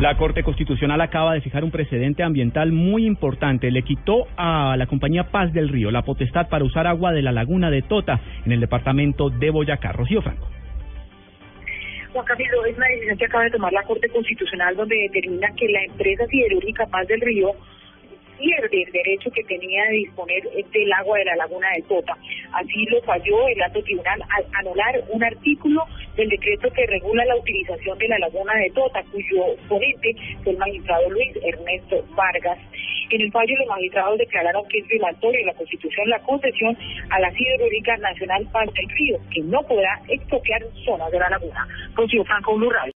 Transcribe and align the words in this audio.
La 0.00 0.16
Corte 0.16 0.42
Constitucional 0.42 0.98
acaba 1.02 1.34
de 1.34 1.42
fijar 1.42 1.62
un 1.62 1.70
precedente 1.70 2.22
ambiental 2.22 2.72
muy 2.72 3.04
importante. 3.04 3.70
Le 3.70 3.82
quitó 3.82 4.26
a 4.38 4.76
la 4.78 4.86
compañía 4.86 5.24
Paz 5.24 5.52
del 5.52 5.68
Río 5.68 5.90
la 5.90 6.00
potestad 6.00 6.48
para 6.48 6.64
usar 6.64 6.86
agua 6.86 7.12
de 7.12 7.20
la 7.20 7.32
laguna 7.32 7.70
de 7.70 7.82
Tota 7.82 8.18
en 8.46 8.52
el 8.52 8.60
departamento 8.60 9.28
de 9.28 9.50
Boyacá. 9.50 9.92
Rocío 9.92 10.22
Franco. 10.22 10.48
Juan 12.14 12.24
Camilo, 12.24 12.64
es 12.64 12.74
una 12.74 12.86
decisión 12.86 13.18
que 13.18 13.26
acaba 13.26 13.44
de 13.44 13.50
tomar 13.50 13.74
la 13.74 13.82
Corte 13.82 14.08
Constitucional 14.08 14.74
donde 14.74 14.96
determina 14.96 15.48
que 15.54 15.68
la 15.68 15.84
empresa 15.84 16.26
siderúrgica 16.28 16.86
Paz 16.86 17.06
del 17.08 17.20
Río 17.20 17.50
pierde 18.38 18.84
el 18.84 18.92
derecho 18.92 19.30
que 19.30 19.44
tenía 19.44 19.84
de 19.84 19.96
disponer 19.96 20.42
del 20.44 20.92
agua 20.94 21.18
de 21.18 21.24
la 21.26 21.36
laguna 21.36 21.68
de 21.76 21.82
Tota. 21.82 22.16
Así 22.54 22.86
lo 22.86 23.02
falló 23.02 23.48
el 23.48 23.60
alto 23.60 23.82
tribunal 23.82 24.22
al 24.22 24.44
anular 24.60 25.04
un 25.10 25.22
artículo 25.22 25.84
del 26.16 26.28
decreto 26.28 26.70
que 26.72 26.86
regula 26.86 27.24
la 27.24 27.36
utilización 27.36 27.98
de 27.98 28.08
la 28.08 28.18
laguna 28.18 28.54
de 28.54 28.70
Tota, 28.70 29.02
cuyo 29.10 29.56
ponente 29.68 30.14
fue 30.42 30.52
el 30.52 30.58
magistrado 30.58 31.10
Luis 31.10 31.36
Ernesto 31.42 32.04
Vargas. 32.14 32.58
En 33.10 33.20
el 33.20 33.30
fallo, 33.30 33.54
los 33.58 33.68
magistrados 33.68 34.18
declararon 34.18 34.66
que 34.68 34.78
es 34.78 34.86
violatorio 34.88 35.40
de 35.40 35.46
la 35.46 35.54
Constitución 35.54 36.08
la 36.08 36.18
concesión 36.20 36.76
a 37.10 37.20
la 37.20 37.30
Siderúrgica 37.32 37.96
Nacional 37.98 38.48
Paz 38.52 38.72
del 38.72 38.88
Río, 38.88 39.18
que 39.30 39.40
no 39.42 39.62
podrá 39.62 40.00
expropiar 40.08 40.62
zonas 40.84 41.10
de 41.10 41.18
la 41.18 41.28
laguna. 41.28 41.66
Franco 42.24 42.56